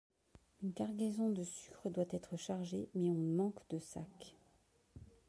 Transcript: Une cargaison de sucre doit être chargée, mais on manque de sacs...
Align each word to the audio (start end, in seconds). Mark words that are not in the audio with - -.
Une 0.63 0.73
cargaison 0.73 1.29
de 1.29 1.43
sucre 1.43 1.91
doit 1.91 2.07
être 2.09 2.35
chargée, 2.35 2.89
mais 2.95 3.11
on 3.11 3.19
manque 3.35 3.59
de 3.69 3.77
sacs... 3.77 4.35